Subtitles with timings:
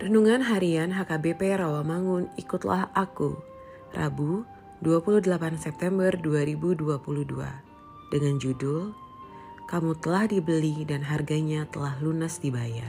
[0.00, 3.36] Renungan Harian HKBP Rawamangun Ikutlah Aku
[3.92, 4.48] Rabu
[4.80, 5.28] 28
[5.60, 6.88] September 2022
[8.08, 8.96] dengan judul
[9.68, 12.88] Kamu telah dibeli dan harganya telah lunas dibayar.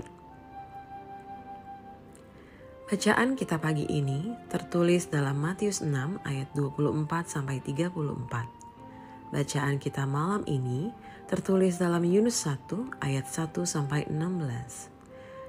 [2.87, 5.91] Bacaan kita pagi ini tertulis dalam Matius 6
[6.23, 9.35] ayat 24 sampai 34.
[9.35, 10.95] Bacaan kita malam ini
[11.27, 15.00] tertulis dalam Yunus 1 ayat 1 sampai 16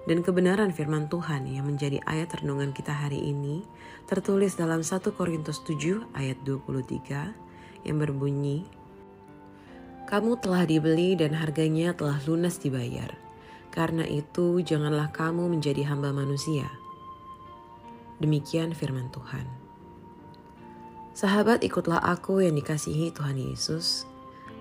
[0.03, 3.63] dan kebenaran firman Tuhan yang menjadi ayat renungan kita hari ini
[4.11, 8.67] tertulis dalam 1 Korintus 7 ayat 23 yang berbunyi
[10.11, 13.09] Kamu telah dibeli dan harganya telah lunas dibayar.
[13.73, 16.69] Karena itu janganlah kamu menjadi hamba manusia.
[18.21, 19.49] Demikian firman Tuhan.
[21.17, 24.05] Sahabat ikutlah aku yang dikasihi Tuhan Yesus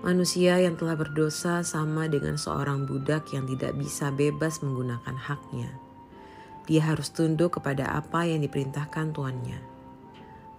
[0.02, 5.70] Manusia yang telah berdosa sama dengan seorang budak yang tidak bisa bebas menggunakan haknya.
[6.66, 9.62] Dia harus tunduk kepada apa yang diperintahkan tuannya.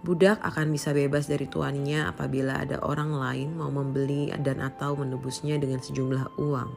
[0.00, 5.60] Budak akan bisa bebas dari tuannya apabila ada orang lain mau membeli dan atau menebusnya
[5.60, 6.70] dengan sejumlah uang.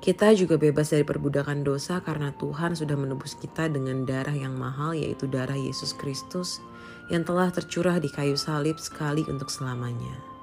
[0.00, 4.96] Kita juga bebas dari perbudakan dosa karena Tuhan sudah menebus kita dengan darah yang mahal
[4.96, 6.64] yaitu darah Yesus Kristus
[7.12, 10.33] yang telah tercurah di kayu salib sekali untuk selamanya.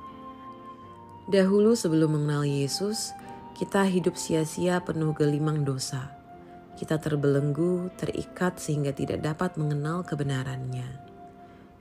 [1.31, 3.16] Dahulu sebelum mengenal Yesus,
[3.56, 6.12] kita hidup sia-sia penuh gelimang dosa.
[6.75, 10.91] Kita terbelenggu, terikat sehingga tidak dapat mengenal kebenarannya.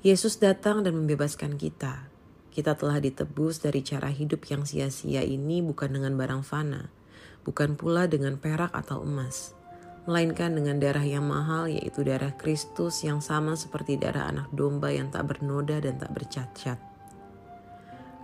[0.07, 2.07] Yesus datang dan membebaskan kita.
[2.55, 6.87] Kita telah ditebus dari cara hidup yang sia-sia ini bukan dengan barang fana,
[7.43, 9.59] bukan pula dengan perak atau emas,
[10.07, 15.11] melainkan dengan darah yang mahal yaitu darah Kristus yang sama seperti darah anak domba yang
[15.11, 16.90] tak bernoda dan tak bercacat.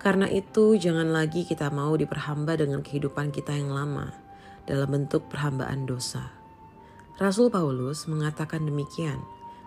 [0.07, 4.15] Karena itu, jangan lagi kita mau diperhamba dengan kehidupan kita yang lama
[4.63, 6.31] dalam bentuk perhambaan dosa.
[7.19, 9.19] Rasul Paulus mengatakan demikian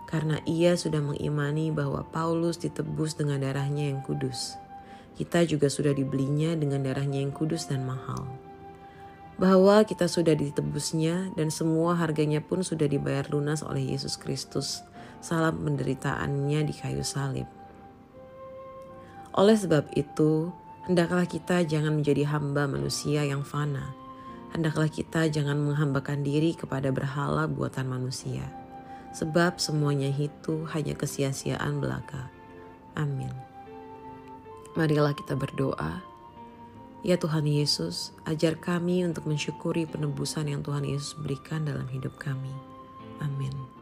[0.08, 4.56] karena ia sudah mengimani bahwa Paulus ditebus dengan darahnya yang kudus.
[5.12, 8.24] Kita juga sudah dibelinya dengan darahnya yang kudus dan mahal.
[9.36, 14.80] Bahwa kita sudah ditebusnya dan semua harganya pun sudah dibayar lunas oleh Yesus Kristus
[15.20, 17.59] salam penderitaannya di kayu salib.
[19.34, 20.50] Oleh sebab itu,
[20.90, 23.94] hendaklah kita jangan menjadi hamba manusia yang fana.
[24.50, 28.42] Hendaklah kita jangan menghambakan diri kepada berhala buatan manusia.
[29.14, 32.30] Sebab semuanya itu hanya kesia-siaan belaka.
[32.98, 33.30] Amin.
[34.74, 36.02] Marilah kita berdoa.
[37.00, 42.52] Ya Tuhan Yesus, ajar kami untuk mensyukuri penebusan yang Tuhan Yesus berikan dalam hidup kami.
[43.24, 43.79] Amin.